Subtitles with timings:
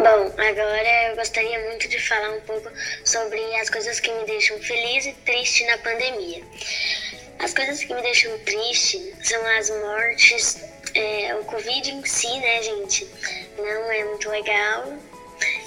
[0.00, 2.70] Bom, agora eu gostaria muito de falar um pouco
[3.04, 6.42] sobre as coisas que me deixam feliz e triste na pandemia.
[7.38, 12.62] As coisas que me deixam triste são as mortes, é, o Covid em si, né,
[12.62, 13.06] gente?
[13.58, 14.90] Não é muito legal.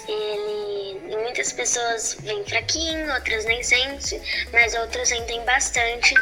[0.06, 4.20] Ele, muitas pessoas vêm fraquinho, outras nem sentem,
[4.52, 6.14] mas outros sentem bastante.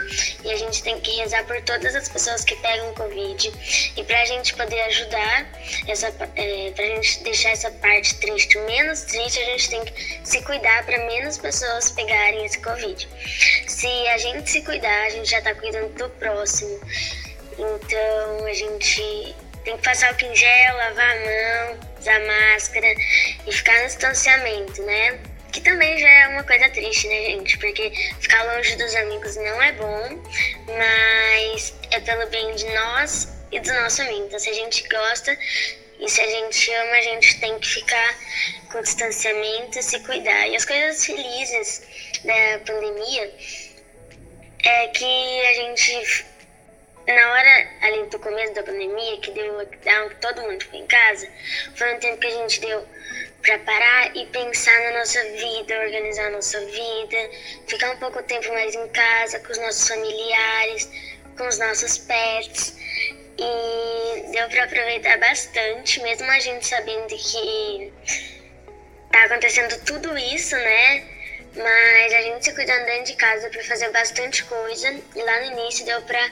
[0.44, 3.52] E a gente tem que rezar por todas as pessoas que pegam Covid.
[3.96, 5.46] E pra gente poder ajudar,
[5.88, 10.42] essa, é, pra gente deixar essa parte triste menos triste, a gente tem que se
[10.42, 13.08] cuidar para menos pessoas pegarem esse Covid.
[13.66, 16.78] Se a gente se cuidar, a gente já tá cuidando do próximo.
[17.58, 22.94] Então a gente tem que passar o em lavar a mão, usar máscara
[23.46, 25.18] e ficar no distanciamento, né?
[25.52, 27.58] Que também já é uma coisa triste, né, gente?
[27.58, 30.22] Porque ficar longe dos amigos não é bom,
[30.66, 34.26] mas é pelo bem de nós e do nosso amigo.
[34.26, 35.38] Então, se a gente gosta
[36.00, 38.18] e se a gente ama, a gente tem que ficar
[38.70, 40.48] com distanciamento e se cuidar.
[40.48, 41.82] E as coisas felizes
[42.24, 43.34] da pandemia
[44.64, 46.26] é que a gente
[47.06, 50.86] na hora ali do começo da pandemia, que deu lockdown, que todo mundo ficou em
[50.86, 51.28] casa,
[51.74, 52.86] foi um tempo que a gente deu
[53.42, 57.30] para parar e pensar na nossa vida, organizar a nossa vida,
[57.66, 60.88] ficar um pouco tempo mais em casa com os nossos familiares,
[61.36, 62.76] com os nossos pets.
[63.38, 67.92] E deu para aproveitar bastante, mesmo a gente sabendo que
[69.10, 71.04] tá acontecendo tudo isso, né?
[71.56, 74.88] Mas a gente se cuidando dentro de casa para fazer bastante coisa.
[75.16, 76.30] E lá no início deu para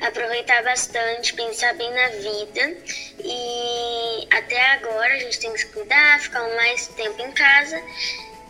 [0.00, 2.76] aproveitar bastante, pensar bem na vida.
[3.18, 7.80] E até agora a gente tem que se cuidar, ficar mais tempo em casa.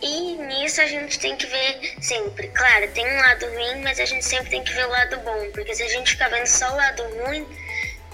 [0.02, 2.48] E nisso a gente tem que ver sempre.
[2.48, 5.50] Claro, tem um lado ruim, mas a gente sempre tem que ver o lado bom.
[5.52, 7.46] Porque se a gente ficar vendo só o lado ruim,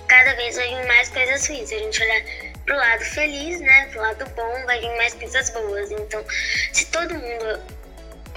[0.09, 1.69] cada vez vai vir mais coisas ruins.
[1.69, 2.23] Se a gente olhar
[2.65, 3.87] pro lado feliz, né?
[3.93, 5.91] Pro lado bom, vai vir mais coisas boas.
[5.93, 6.25] Então,
[6.73, 7.76] se todo mundo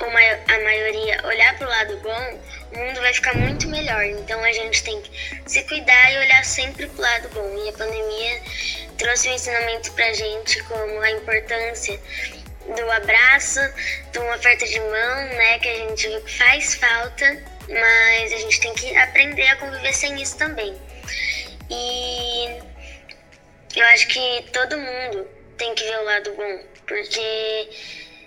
[0.05, 2.39] a maioria olhar para o lado bom,
[2.73, 4.03] o mundo vai ficar muito melhor.
[4.03, 5.11] Então a gente tem que
[5.45, 7.65] se cuidar e olhar sempre para o lado bom.
[7.65, 8.41] E a pandemia
[8.97, 11.99] trouxe um ensinamento para a gente como a importância
[12.75, 13.59] do abraço,
[14.11, 18.37] de uma oferta de mão, né, que a gente viu que faz falta, mas a
[18.37, 20.75] gente tem que aprender a conviver sem isso também.
[21.69, 22.59] E
[23.75, 25.27] eu acho que todo mundo
[25.57, 27.69] tem que ver o lado bom, porque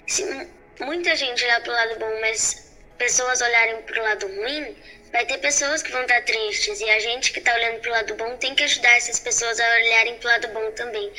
[0.07, 0.49] se
[0.81, 4.77] muita gente olhar pro lado bom, mas pessoas olharem pro lado ruim,
[5.13, 6.81] vai ter pessoas que vão estar tristes.
[6.81, 9.65] E a gente que tá olhando pro lado bom tem que ajudar essas pessoas a
[9.65, 11.13] olharem pro lado bom também.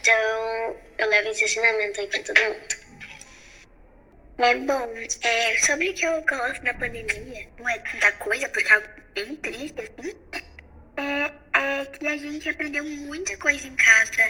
[0.00, 2.80] Então, eu levo esse ensinamento aí pra todo mundo.
[4.38, 4.88] É bom,
[5.22, 8.82] é, sobre o que eu gosto da pandemia, não é tanta coisa, porque é
[9.14, 10.16] bem triste, assim,
[10.96, 14.22] é, é que a gente aprendeu muita coisa em casa.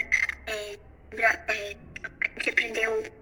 [0.48, 0.76] É,
[1.16, 1.76] é,
[2.16, 3.19] a gente aprendeu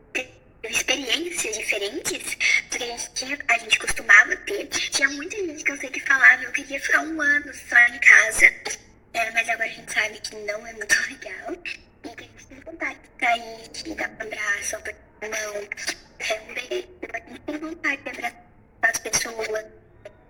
[0.71, 2.37] experiências diferentes
[2.71, 4.67] do que a gente, tinha, a gente costumava ter.
[4.67, 7.99] Tinha muita gente que eu sei que falava, eu queria ficar um ano só em
[7.99, 8.47] casa.
[9.15, 11.57] É, mas agora a gente sabe que não é muito legal.
[12.05, 15.69] E que a gente tem vontade de sair, de dar um abraço, apertar a mão,
[16.49, 16.89] um beijo.
[17.13, 18.45] A gente tem vontade de abraçar
[18.83, 19.49] as pessoas,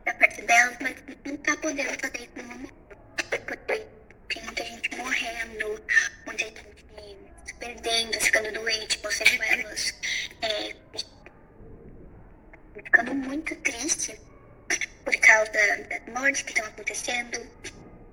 [0.04, 2.74] da parte delas, mas não tá podendo fazer isso no momento.
[3.28, 3.86] Porque
[4.28, 5.82] tem muita gente morrendo,
[6.26, 6.64] muita gente
[7.44, 9.94] se perdendo, ficando doente, com sequelas
[10.42, 10.74] é,
[12.98, 14.18] ficando muito triste
[15.04, 17.38] por causa das mortes que estão acontecendo.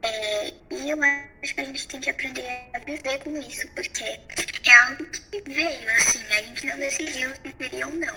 [0.03, 4.03] É, e eu acho que a gente tem que aprender a viver com isso, porque
[4.03, 8.15] é algo que veio, assim, a gente não decidiu se seria ou não.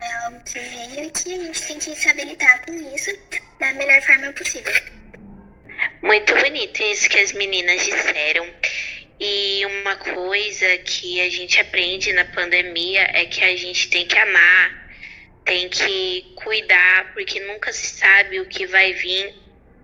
[0.00, 3.10] É algo que veio e que a gente tem que saber lidar com isso
[3.60, 4.72] da melhor forma possível.
[6.02, 8.48] Muito bonito isso que as meninas disseram.
[9.20, 14.18] E uma coisa que a gente aprende na pandemia é que a gente tem que
[14.18, 14.81] amar,
[15.52, 19.34] tem que cuidar, porque nunca se sabe o que vai vir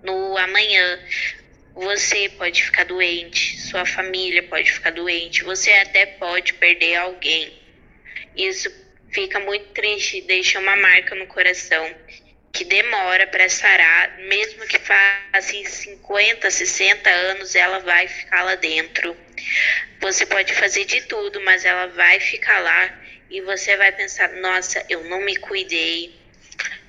[0.02, 0.98] no amanhã.
[1.74, 7.52] Você pode ficar doente, sua família pode ficar doente, você até pode perder alguém.
[8.34, 8.72] Isso
[9.12, 11.94] fica muito triste, deixa uma marca no coração
[12.50, 19.14] que demora para sarar, mesmo que faça 50, 60 anos, ela vai ficar lá dentro.
[20.00, 24.84] Você pode fazer de tudo, mas ela vai ficar lá e você vai pensar: nossa,
[24.88, 26.18] eu não me cuidei,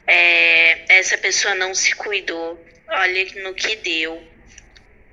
[0.08, 4.24] é, essa pessoa não se cuidou, olha no que deu.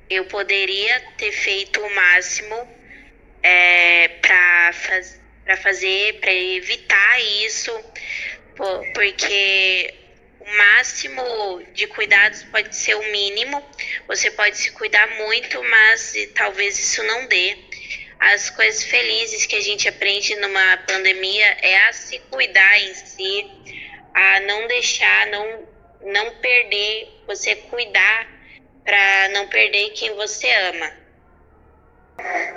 [0.08, 2.68] Eu poderia ter feito o máximo
[3.42, 5.20] é, para faz,
[5.62, 7.72] fazer, para evitar isso,
[8.94, 9.94] porque
[10.40, 13.62] o máximo de cuidados pode ser o mínimo.
[14.06, 17.65] Você pode se cuidar muito, mas talvez isso não dê.
[18.18, 23.50] As coisas felizes que a gente aprende numa pandemia é a se cuidar em si,
[24.14, 25.68] a não deixar, não,
[26.02, 28.26] não perder, você cuidar
[28.84, 30.92] para não perder quem você ama.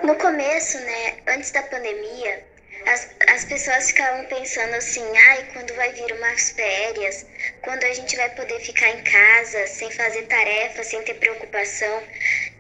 [0.04, 2.48] No começo, né, antes da pandemia,
[2.86, 7.26] as, as pessoas ficavam pensando assim, ai, quando vai vir umas férias,
[7.62, 12.04] quando a gente vai poder ficar em casa, sem fazer tarefa, sem ter preocupação.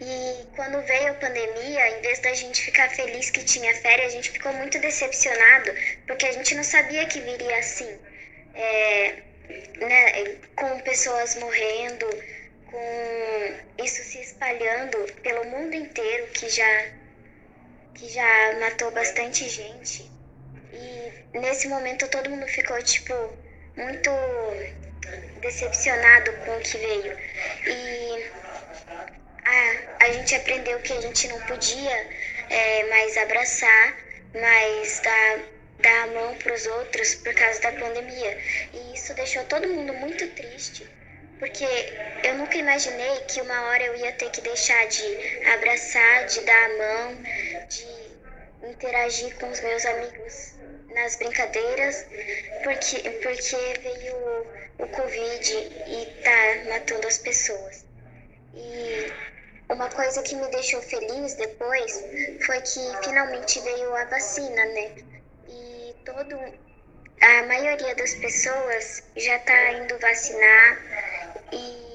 [0.01, 4.15] E quando veio a pandemia, em vez da gente ficar feliz que tinha férias, a
[4.15, 5.71] gente ficou muito decepcionado,
[6.05, 7.99] porque a gente não sabia que viria assim.
[8.55, 9.15] É,
[9.79, 12.05] né, com pessoas morrendo,
[12.65, 16.85] com isso se espalhando pelo mundo inteiro, que já,
[17.99, 20.09] que já matou bastante gente.
[20.71, 23.13] E nesse momento todo mundo ficou, tipo,
[23.75, 24.09] muito
[25.41, 27.17] decepcionado com o que veio.
[27.67, 28.31] E
[29.43, 32.07] a, a gente aprendeu que a gente não podia
[32.49, 33.97] é, mais abraçar,
[34.33, 35.39] mais dar,
[35.79, 38.39] dar a mão para os outros por causa da pandemia.
[38.73, 40.87] E isso deixou todo mundo muito triste
[41.39, 41.65] porque
[42.23, 46.65] eu nunca imaginei que uma hora eu ia ter que deixar de abraçar, de dar
[46.65, 47.15] a mão,
[47.69, 50.53] de interagir com os meus amigos
[50.93, 52.05] nas brincadeiras,
[52.63, 57.85] porque, porque veio o, o Covid e tá matando as pessoas.
[58.53, 59.11] E
[59.69, 62.03] uma coisa que me deixou feliz depois
[62.45, 64.91] foi que finalmente veio a vacina, né?
[65.47, 66.35] E todo
[67.21, 70.98] a maioria das pessoas já está indo vacinar
[71.51, 71.89] e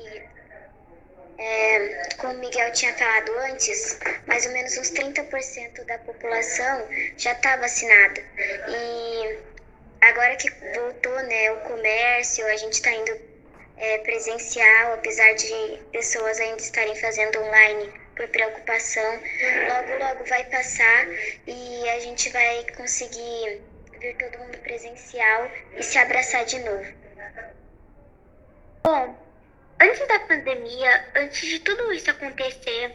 [1.38, 7.32] é, como o Miguel tinha falado antes, mais ou menos uns 30% da população já
[7.32, 8.22] está vacinada.
[8.68, 9.38] E
[10.00, 13.18] agora que voltou né, o comércio, a gente está indo
[13.76, 19.20] é, presencial, apesar de pessoas ainda estarem fazendo online por preocupação,
[19.68, 21.06] logo logo vai passar
[21.46, 23.60] e a gente vai conseguir
[24.00, 26.86] ver todo mundo presencial e se abraçar de novo.
[28.84, 29.16] Bom,
[29.80, 32.94] antes da pandemia, antes de tudo isso acontecer,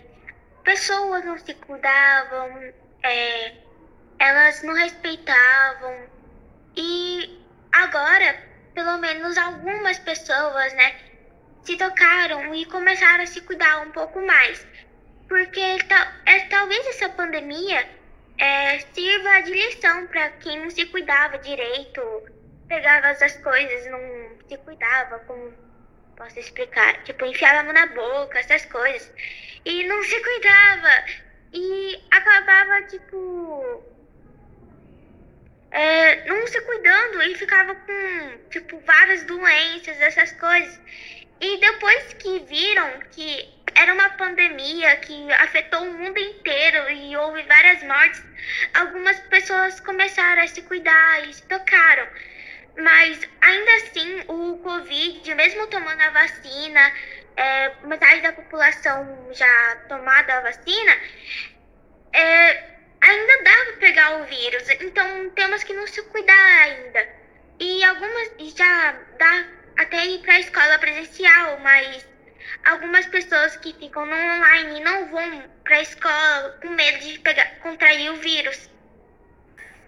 [0.63, 2.73] pessoas não se cuidavam,
[3.03, 3.53] é,
[4.19, 6.07] elas não respeitavam.
[6.75, 8.35] E agora,
[8.73, 10.95] pelo menos algumas pessoas, né,
[11.63, 14.65] se tocaram e começaram a se cuidar um pouco mais,
[15.27, 15.59] porque
[16.25, 17.87] é, talvez essa pandemia
[18.37, 22.01] é, sirva de lição para quem não se cuidava direito,
[22.67, 23.99] pegava as coisas, não
[24.47, 25.53] se cuidava, como
[26.19, 27.01] posso explicar?
[27.03, 29.11] Tipo, enfiava a mão na boca, essas coisas.
[29.65, 31.05] E não se cuidava.
[31.53, 33.83] E acabava, tipo.
[35.71, 40.79] É, não se cuidando e ficava com, tipo, várias doenças, essas coisas.
[41.39, 47.43] E depois que viram que era uma pandemia que afetou o mundo inteiro e houve
[47.43, 48.21] várias mortes,
[48.73, 52.07] algumas pessoas começaram a se cuidar e se tocaram.
[52.77, 56.93] Mas ainda assim, o Covid, mesmo tomando a vacina,
[57.35, 60.97] é, metade da população já tomada a vacina,
[62.13, 62.63] é,
[63.01, 64.69] ainda dá para pegar o vírus.
[64.81, 67.07] Então temos que não se cuidar ainda.
[67.59, 69.45] E algumas já dá
[69.77, 72.07] até ir para a escola presencial, mas
[72.65, 77.59] algumas pessoas que ficam no online não vão para a escola com medo de pegar,
[77.59, 78.69] contrair o vírus.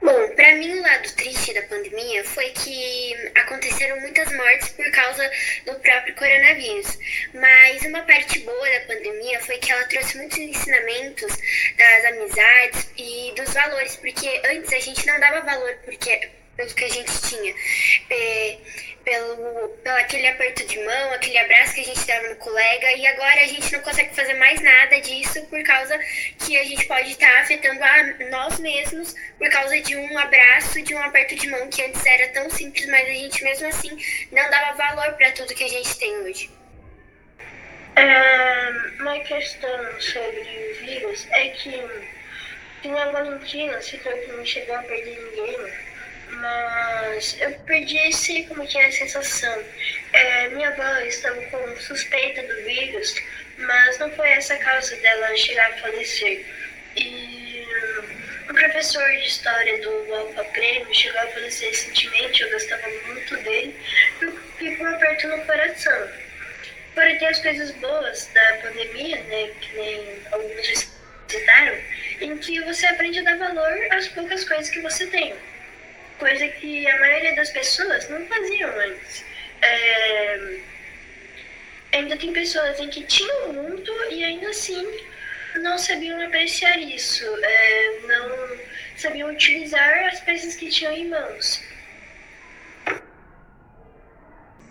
[0.02, 5.30] Bom, para mim o lado triste da pandemia foi que aconteceram muitas mortes por causa
[5.68, 6.98] do próprio coronavírus.
[7.36, 11.38] Mas uma parte boa da pandemia foi que ela trouxe muitos ensinamentos
[11.78, 16.84] das amizades e dos valores, porque antes a gente não dava valor porque pelo que
[16.84, 17.54] a gente tinha.
[19.04, 23.08] Pelo, pelo aquele aperto de mão, aquele abraço que a gente dava no colega, e
[23.08, 25.98] agora a gente não consegue fazer mais nada disso por causa
[26.46, 30.82] que a gente pode estar tá afetando a nós mesmos por causa de um abraço,
[30.84, 33.98] de um aperto de mão que antes era tão simples, mas a gente mesmo assim
[34.32, 36.62] não dava valor para tudo que a gente tem hoje.
[37.96, 41.84] É, uma questão sobre o vírus é que,
[42.82, 45.91] que na Valentina, se for que não chegou a perder ninguém,
[46.32, 49.64] mas eu perdi, sei como que é a sensação.
[50.14, 53.16] É, minha avó estava com suspeita do vírus,
[53.58, 56.46] mas não foi essa a causa dela chegar a falecer.
[56.96, 57.66] E
[58.50, 63.76] um professor de história do Alfa Prêmio chegou a falecer recentemente, eu gostava muito dele,
[64.60, 66.10] e com um aperto no coração.
[66.94, 70.92] Porém, tem as coisas boas da pandemia, né, que nem alguns
[71.30, 71.78] citaram,
[72.20, 75.34] em que você aprende a dar valor às poucas coisas que você tem
[76.22, 79.26] coisa que a maioria das pessoas não faziam antes.
[79.64, 80.60] É...
[81.94, 84.86] Ainda tem pessoas em que tinham muito e ainda assim
[85.56, 88.58] não sabiam apreciar isso, é, não
[88.96, 91.62] sabiam utilizar as peças que tinham em mãos.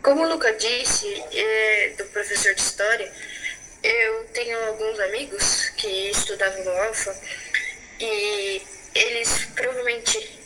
[0.02, 3.12] Como o Luca disse, é, do professor de história,
[3.82, 7.14] eu tenho alguns amigos que estudavam no Alfa
[8.00, 8.62] e
[8.94, 10.39] eles provavelmente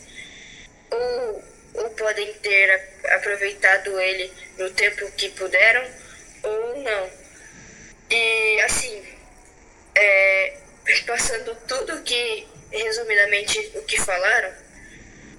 [0.95, 5.85] ou, ou podem ter aproveitado ele no tempo que puderam
[6.43, 7.11] ou não.
[8.11, 9.05] E assim,
[9.95, 10.57] é,
[11.07, 14.53] passando tudo que, resumidamente, o que falaram,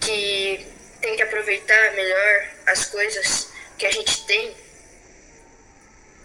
[0.01, 0.65] que
[1.01, 4.55] tem que aproveitar melhor as coisas que a gente tem.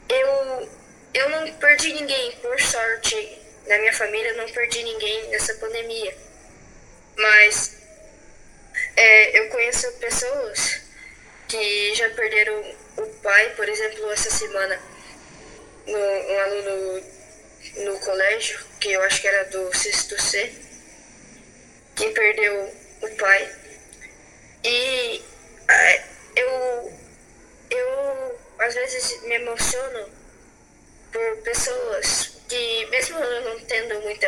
[0.09, 0.69] Eu,
[1.15, 3.39] eu não perdi ninguém, por sorte.
[3.67, 6.17] Na minha família, não perdi ninguém nessa pandemia.
[7.17, 7.80] Mas
[9.01, 10.83] é, eu conheço pessoas
[11.49, 14.79] que já perderam o pai, por exemplo, essa semana,
[15.87, 17.03] no, um aluno
[17.77, 20.53] no colégio, que eu acho que era do sexto C,
[21.97, 23.51] que perdeu o pai.
[24.65, 25.23] E
[26.37, 26.93] eu,
[27.71, 30.11] eu às vezes me emociono
[31.11, 34.27] por pessoas que, mesmo não tendo muita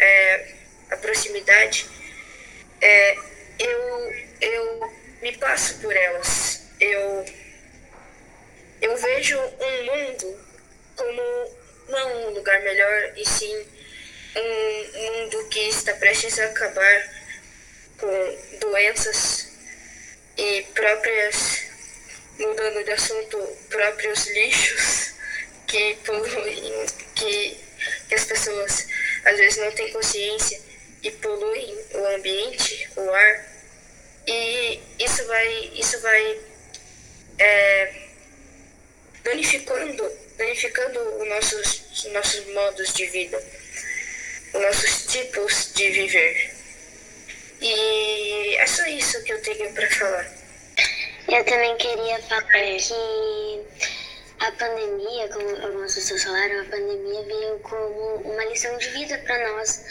[0.00, 0.54] é,
[0.90, 1.88] a proximidade,
[2.80, 3.31] é,
[3.64, 4.92] eu, eu
[5.22, 6.62] me passo por elas.
[6.80, 7.24] Eu,
[8.80, 10.40] eu vejo um mundo
[10.96, 11.56] como
[11.88, 13.66] não um lugar melhor, e sim
[14.36, 17.10] um mundo que está prestes a acabar
[17.98, 19.48] com doenças
[20.36, 21.62] e próprias,
[22.38, 23.38] mudando de assunto,
[23.68, 25.12] próprios lixos
[25.66, 27.56] que poluem, que,
[28.08, 28.86] que as pessoas
[29.24, 30.60] às vezes não têm consciência
[31.02, 33.51] e poluem o ambiente, o ar.
[34.26, 36.40] E isso vai, isso vai
[37.38, 37.94] é,
[39.24, 43.42] danificando, danificando os nossos, nossos modos de vida,
[44.54, 46.54] os nossos tipos de viver.
[47.60, 50.42] E é só isso que eu tenho para falar.
[51.28, 53.60] Eu também queria falar que
[54.40, 59.52] a pandemia, como algumas pessoas falaram, a pandemia veio como uma lição de vida para
[59.52, 59.84] nós,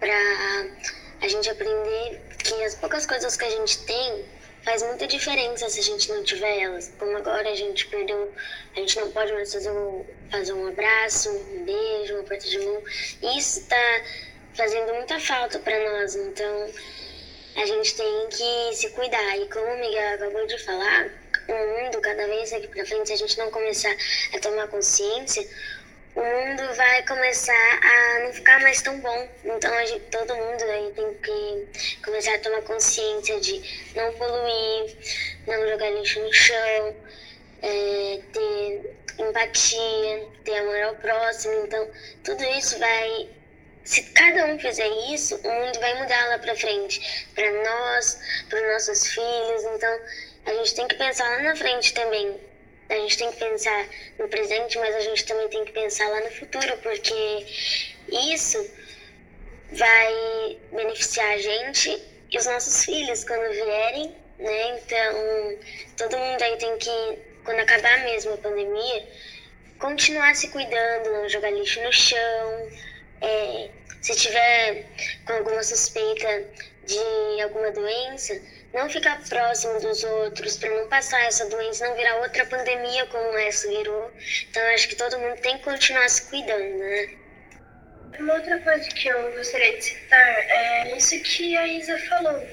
[0.00, 0.66] para
[1.24, 4.24] a gente aprender que as poucas coisas que a gente tem
[4.62, 6.92] faz muita diferença se a gente não tiver elas.
[6.98, 8.30] Como agora a gente perdeu,
[8.76, 12.58] a gente não pode mais fazer um, fazer um abraço, um beijo, uma aperto de
[12.58, 12.82] mão.
[13.36, 14.02] Isso está
[14.54, 16.14] fazendo muita falta para nós.
[16.14, 16.70] Então
[17.56, 19.38] a gente tem que se cuidar.
[19.38, 21.10] E como o Miguel acabou de falar,
[21.48, 23.96] o mundo, cada vez daqui para frente, se a gente não começar
[24.34, 25.48] a tomar consciência,
[26.14, 29.28] o mundo vai começar a não ficar mais tão bom.
[29.44, 34.96] Então a gente, todo mundo aí tem que começar a tomar consciência de não poluir,
[35.46, 36.96] não jogar lixo no chão,
[37.62, 41.64] é, ter empatia, ter amor ao próximo.
[41.64, 41.90] Então
[42.22, 43.28] tudo isso vai.
[43.84, 47.26] Se cada um fizer isso, o mundo vai mudar lá pra frente.
[47.34, 48.18] Para nós,
[48.48, 49.64] para os nossos filhos.
[49.74, 50.00] Então
[50.46, 52.40] a gente tem que pensar lá na frente também
[52.88, 53.88] a gente tem que pensar
[54.18, 57.46] no presente, mas a gente também tem que pensar lá no futuro, porque
[58.32, 58.70] isso
[59.72, 64.78] vai beneficiar a gente e os nossos filhos quando vierem, né?
[64.78, 65.58] Então,
[65.96, 69.08] todo mundo aí tem que, quando acabar mesmo a pandemia,
[69.78, 72.68] continuar se cuidando, não jogar lixo no chão.
[73.20, 73.70] É,
[74.02, 74.84] se tiver
[75.26, 76.44] com alguma suspeita
[76.84, 78.38] de alguma doença,
[78.74, 83.38] não ficar próximo dos outros, para não passar essa doença, não virar outra pandemia como
[83.38, 84.12] essa virou.
[84.50, 87.08] Então acho que todo mundo tem que continuar se cuidando, né?
[88.18, 92.46] Uma outra coisa que eu gostaria de citar é isso que a Isa falou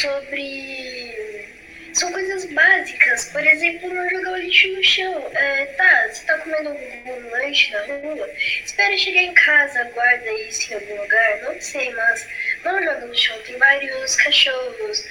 [0.00, 1.52] sobre.
[1.92, 5.30] São coisas básicas, por exemplo, não jogar o lixo no chão.
[5.32, 8.28] É, tá, você tá comendo um lanche na rua,
[8.64, 12.26] espera chegar em casa, guarda isso em algum lugar, não sei, mas
[12.64, 13.40] não joga no chão.
[13.42, 15.06] Tem vários cachorros,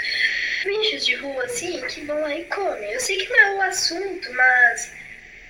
[0.64, 2.92] bichos de rua assim que vão lá e comem.
[2.92, 4.92] Eu sei que não é o assunto, mas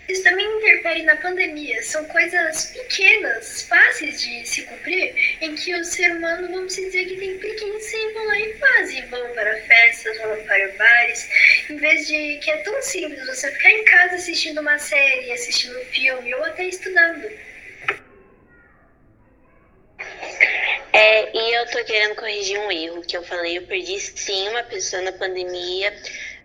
[0.09, 1.81] isso também interfere na pandemia.
[1.83, 7.17] São coisas pequenas, fáceis de se cumprir, em que o ser humano, vamos dizer que
[7.17, 9.05] tem preguiça e vão lá e fazem.
[9.07, 11.29] Vão para festas, vão para bares,
[11.69, 15.79] em vez de que é tão simples você ficar em casa assistindo uma série, assistindo
[15.79, 17.52] um filme ou até estudando.
[20.93, 23.57] É, e eu tô querendo corrigir um erro que eu falei.
[23.57, 25.91] Eu perdi sim uma pessoa na pandemia.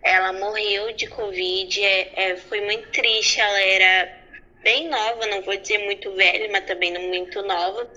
[0.02, 1.84] Ela morreu de Covid.
[1.84, 3.40] É, é, foi muito triste.
[3.40, 4.18] Ela era
[4.62, 7.90] bem nova, não vou dizer muito velha, mas também não muito nova.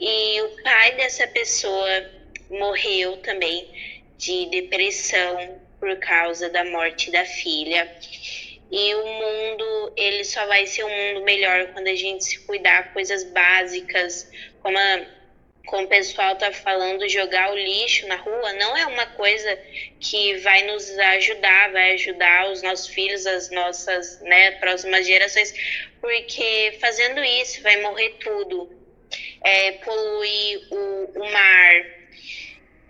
[0.00, 1.88] E o pai dessa pessoa
[2.50, 3.68] morreu também
[4.18, 7.88] de depressão por causa da morte da filha.
[8.70, 12.92] E o mundo, ele só vai ser um mundo melhor quando a gente se cuidar
[12.92, 14.28] coisas básicas,
[14.60, 15.15] como a,
[15.66, 19.58] como o pessoal está falando, jogar o lixo na rua não é uma coisa
[20.00, 25.52] que vai nos ajudar, vai ajudar os nossos filhos, as nossas né, próximas gerações,
[26.00, 28.74] porque fazendo isso vai morrer tudo.
[29.44, 31.84] É, poluir o, o mar,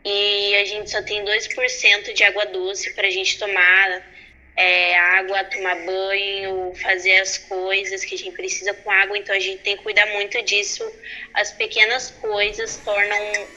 [0.04, 4.15] e a gente só tem 2% de água doce para a gente tomar
[4.56, 9.38] é, água, tomar banho, fazer as coisas que a gente precisa com água, então a
[9.38, 10.90] gente tem que cuidar muito disso.
[11.34, 13.48] As pequenas coisas tornam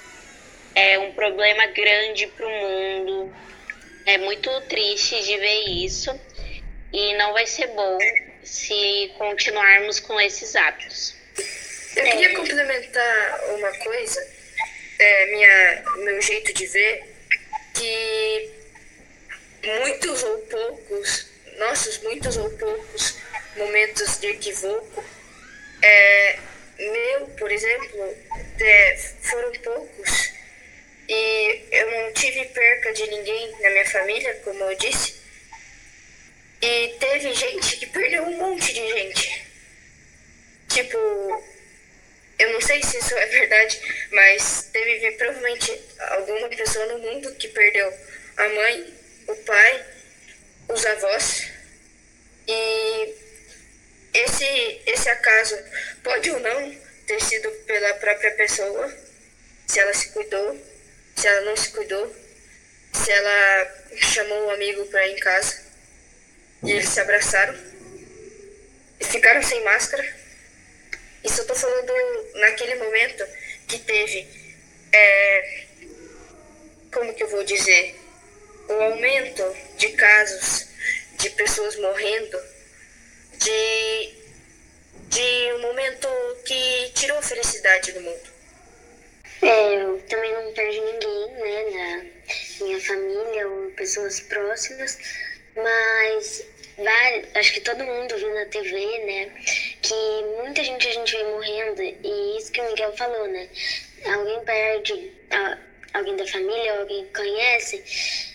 [0.76, 3.34] é, um problema grande para o mundo.
[4.06, 6.20] É muito triste de ver isso
[6.92, 7.98] e não vai ser bom
[8.44, 11.16] se continuarmos com esses hábitos.
[11.96, 14.28] Eu queria complementar uma coisa,
[15.00, 17.04] é, minha, meu jeito de ver,
[17.74, 18.59] que
[19.64, 23.16] muitos ou poucos, nossos muitos ou poucos
[23.58, 25.04] momentos de equívoco,
[25.82, 26.40] é,
[26.78, 28.18] meu, por exemplo,
[28.60, 30.32] é, foram poucos
[31.08, 35.20] e eu não tive perca de ninguém na minha família, como eu disse,
[36.62, 39.48] e teve gente que perdeu um monte de gente.
[40.68, 40.98] Tipo,
[42.38, 47.48] eu não sei se isso é verdade, mas teve provavelmente alguma pessoa no mundo que
[47.48, 47.92] perdeu
[48.38, 48.94] a mãe,
[49.32, 49.86] o pai,
[50.68, 51.48] os avós.
[52.48, 53.16] E
[54.14, 55.58] esse, esse acaso
[56.04, 58.94] pode ou não ter sido pela própria pessoa,
[59.68, 60.58] se ela se cuidou,
[61.16, 62.16] se ela não se cuidou,
[62.94, 65.64] se ela chamou um amigo para ir em casa
[66.64, 67.58] e eles se abraçaram
[69.00, 70.18] e ficaram sem máscara.
[71.24, 71.94] Isso eu tô falando
[72.36, 73.26] naquele momento
[73.68, 74.28] que teve,
[74.92, 75.66] é,
[76.92, 78.00] como que eu vou dizer,
[78.70, 79.44] o aumento
[79.78, 80.68] de casos
[81.18, 82.40] de pessoas morrendo,
[83.38, 84.14] de,
[85.10, 86.08] de um momento
[86.46, 88.30] que tirou a felicidade do mundo.
[89.42, 92.12] É, eu também não perdi ninguém, né,
[92.60, 94.98] da minha família ou pessoas próximas,
[95.56, 96.46] mas
[96.78, 99.32] vai, acho que todo mundo viu na TV, né,
[99.82, 99.94] que
[100.42, 103.48] muita gente a gente vem morrendo e isso que o Miguel falou, né,
[104.06, 105.14] alguém perde,
[105.94, 107.84] alguém da família, alguém que conhece,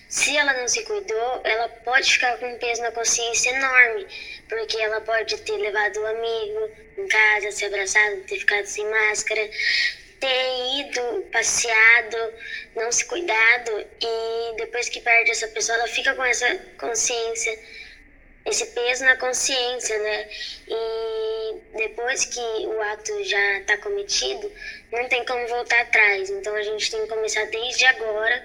[0.09, 4.07] se ela não se cuidou, ela pode ficar com um peso na consciência enorme,
[4.49, 9.51] porque ela pode ter levado um amigo em casa, se abraçado, ter ficado sem máscara,
[10.21, 12.33] ter ido, passeado,
[12.75, 17.59] não se cuidado e depois que perde essa pessoa, ela fica com essa consciência,
[18.45, 20.29] esse peso na consciência, né?
[20.69, 24.53] E depois que o ato já está cometido,
[24.93, 26.31] não tem como voltar atrás.
[26.31, 28.45] Então a gente tem que começar desde agora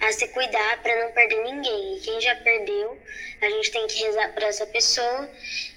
[0.00, 1.96] a se cuidar para não perder ninguém.
[1.96, 2.98] E quem já perdeu,
[3.42, 5.28] a gente tem que rezar por essa pessoa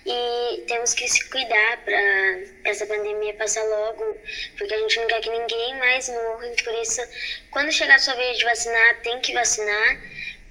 [0.05, 4.17] e temos que se cuidar para essa pandemia passar logo,
[4.57, 6.47] porque a gente não quer que ninguém mais morra.
[6.63, 7.01] Por isso,
[7.51, 9.97] quando chegar a sua vez de vacinar, tem que vacinar,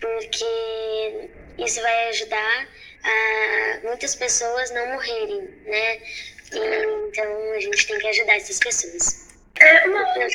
[0.00, 2.68] porque isso vai ajudar
[3.04, 5.98] a muitas pessoas não morrerem, né?
[6.52, 9.22] Então a gente tem que ajudar essas pessoas.
[9.60, 10.26] É, uma, outra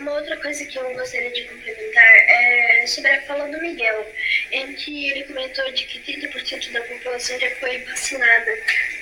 [0.00, 4.06] uma outra coisa que eu gostaria de complementar é sobre a fala do Miguel,
[4.52, 8.50] em que ele comentou de que 30% da população já foi vacinada.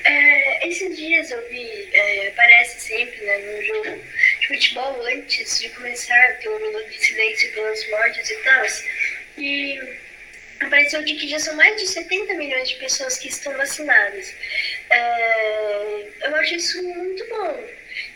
[0.04, 4.02] É, esses dias eu vi, é, aparece sempre né, no jogo
[4.40, 8.66] de futebol antes de começar, pelo minuto de silêncio pelas mortes e tal,
[9.38, 9.80] e
[10.60, 14.34] apareceu de que já são mais de 70 milhões de pessoas que estão vacinadas.
[14.90, 17.64] É, eu acho isso muito bom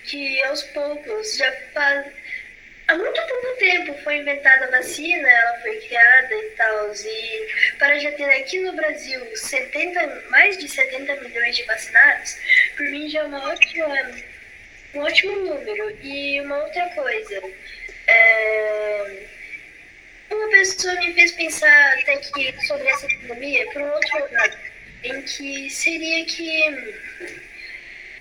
[0.04, 2.06] que aos poucos já faz.
[2.88, 7.48] Há muito pouco tempo foi inventada a vacina, ela foi criada e tal, e
[7.78, 12.36] para já ter aqui no Brasil 70, mais de 70 milhões de vacinados,
[12.76, 14.10] por mim já é uma ótima,
[14.94, 15.96] um ótimo número.
[16.02, 17.42] E uma outra coisa,
[18.08, 19.26] é,
[20.30, 24.58] uma pessoa me fez pensar até que sobre essa pandemia por um outro lado,
[25.04, 27.10] em que seria que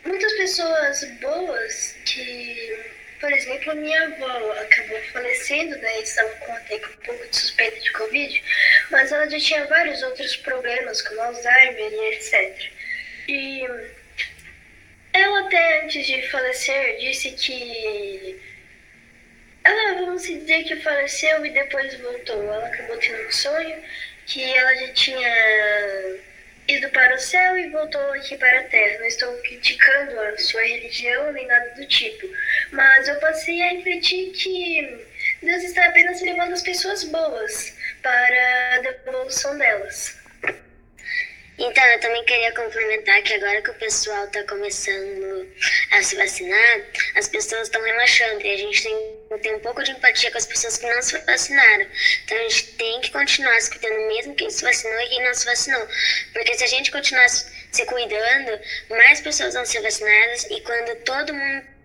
[0.06, 2.80] muitas pessoas boas que,
[3.20, 6.00] por exemplo, minha avó acabou falecendo, né?
[6.02, 8.44] Estava com até um pouco de suspeita de Covid,
[8.92, 12.72] mas ela já tinha vários outros problemas, como Alzheimer e etc.
[13.28, 13.68] E
[15.14, 18.49] ela até antes de falecer disse que
[19.70, 22.44] ela, vamos dizer que faleceu e depois voltou.
[22.44, 23.78] Ela acabou tendo um sonho
[24.26, 26.20] que ela já tinha
[26.68, 29.00] ido para o céu e voltou aqui para a terra.
[29.00, 32.28] Não estou criticando a sua religião nem nada do tipo,
[32.72, 35.08] mas eu passei a refletir que
[35.42, 40.19] Deus está apenas levando as pessoas boas para a devolução delas.
[41.60, 45.46] Então, eu também queria complementar que agora que o pessoal está começando
[45.92, 46.82] a se vacinar,
[47.16, 50.46] as pessoas estão relaxando e a gente tem, tem um pouco de empatia com as
[50.46, 51.86] pessoas que não se vacinaram.
[52.24, 55.34] Então, a gente tem que continuar se cuidando, mesmo quem se vacinou e quem não
[55.34, 55.86] se vacinou.
[56.32, 61.34] Porque se a gente continuar se cuidando, mais pessoas vão ser vacinadas e quando todo
[61.34, 61.79] mundo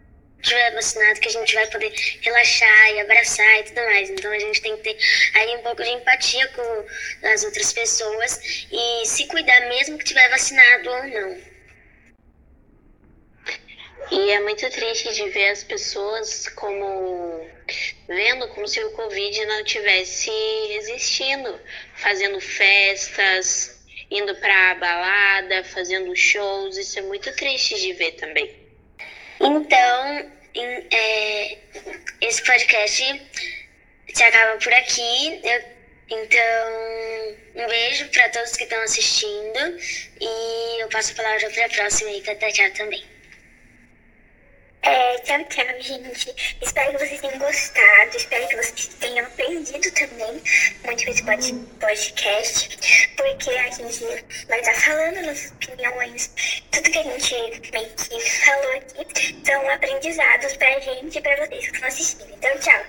[0.45, 4.11] tiver vacinado que a gente vai poder relaxar e abraçar e tudo mais.
[4.11, 4.99] Então a gente tem que ter
[5.35, 6.87] aí um pouco de empatia com
[7.29, 11.55] as outras pessoas e se cuidar mesmo que tiver vacinado ou não.
[14.11, 17.49] E é muito triste de ver as pessoas como
[18.07, 20.31] vendo como se o Covid não tivesse
[20.79, 21.59] existindo,
[21.95, 26.77] fazendo festas, indo para balada, fazendo shows.
[26.77, 28.64] Isso é muito triste de ver também.
[29.41, 31.59] Então, em, é,
[32.21, 33.23] esse podcast
[34.13, 35.41] se acaba por aqui.
[35.43, 35.75] Eu,
[36.11, 39.79] então, um beijo para todos que estão assistindo
[40.21, 43.14] e eu passo a palavra para a próxima e para a também.
[44.87, 46.57] É, tchau, tchau, gente.
[46.61, 48.17] Espero que vocês tenham gostado.
[48.19, 50.43] Espero que vocês tenham aprendido também
[50.85, 51.23] muito esse
[51.81, 53.09] podcast.
[53.17, 54.05] Porque a gente
[54.47, 56.63] vai estar falando nossas opiniões.
[56.71, 61.67] Tudo que a gente meio que falou aqui são aprendizados pra gente e pra vocês
[61.67, 62.35] que estão assistindo.
[62.35, 62.85] Então, tchau.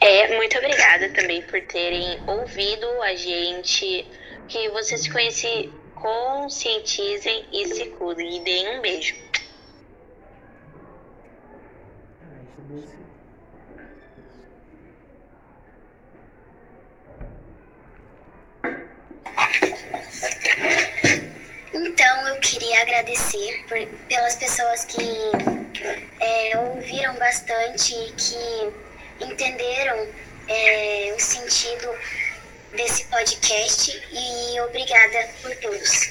[0.00, 4.06] É, muito obrigada também por terem ouvido a gente.
[4.48, 8.36] Que vocês conhecem conscientizem e se cuidem.
[8.36, 9.14] E deem um beijo.
[21.74, 25.02] Então eu queria agradecer por, pelas pessoas que
[26.20, 30.08] é, ouviram bastante que entenderam
[33.22, 36.10] podcast e obrigada por todos.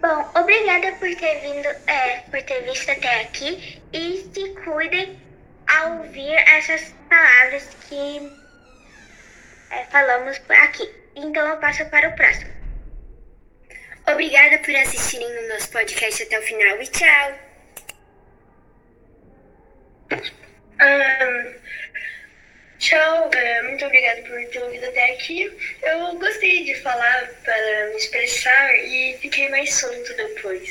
[0.00, 5.20] Bom, obrigada por ter vindo, é, por ter visto até aqui e se cuidem
[5.68, 8.32] ao ouvir essas palavras que
[9.70, 10.90] é, falamos aqui.
[11.16, 12.50] Então eu passo para o próximo.
[14.10, 17.52] Obrigada por assistirem o nosso podcast até o final e tchau!
[20.80, 21.62] Um,
[22.82, 25.48] Tchau, é, muito obrigada por ter ouvido até aqui.
[25.82, 30.68] Eu gostei de falar para me expressar e fiquei mais solto depois.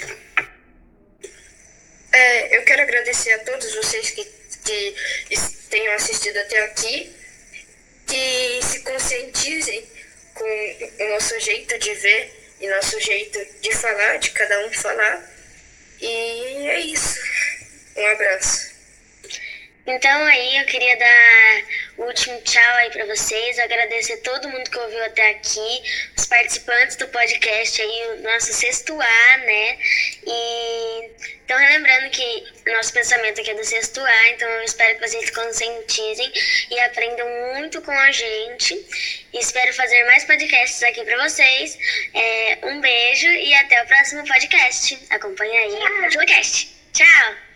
[2.12, 4.95] É, eu quero agradecer a todos vocês que, que
[5.69, 7.15] tenham assistido até aqui,
[8.06, 9.82] que se conscientizem
[10.34, 15.32] com o nosso jeito de ver e nosso jeito de falar, de cada um falar.
[16.02, 17.21] E é isso.
[17.95, 18.71] Um abraço.
[19.88, 21.63] Então aí eu queria dar
[22.02, 25.84] o último tchau aí para vocês, agradecer todo mundo que ouviu até aqui,
[26.18, 29.78] os participantes do podcast aí, o nosso sexto A, né?
[30.26, 31.10] E
[31.46, 35.30] então relembrando que nosso pensamento aqui é do sexto A, então eu espero que vocês
[35.30, 36.32] conscientizem
[36.72, 38.74] e aprendam muito com a gente.
[39.34, 41.78] E espero fazer mais podcasts aqui para vocês.
[42.14, 44.98] É, um beijo e até o próximo podcast.
[45.10, 46.76] Acompanhe aí o podcast.
[46.94, 47.51] Tchau!